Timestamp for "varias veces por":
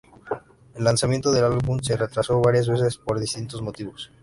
2.41-3.19